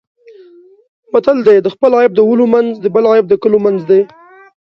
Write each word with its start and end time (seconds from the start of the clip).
متل 1.13 1.37
دی: 1.47 1.55
خپل 1.75 1.91
عیب 1.99 2.11
د 2.15 2.19
ولو 2.29 2.45
منځ 2.53 2.69
د 2.83 2.85
بل 2.95 3.05
عیب 3.11 3.25
د 3.29 3.33
کلو 3.43 3.57
منځ 3.65 3.79
دی. 3.89 4.01